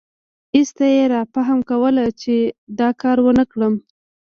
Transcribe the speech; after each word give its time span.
ایسته 0.55 0.85
یې 0.95 1.03
رافهم 1.13 1.59
کوله 1.69 2.05
چې 2.21 2.35
دا 2.79 2.89
کار 3.01 3.17
ونکړم. 3.23 3.73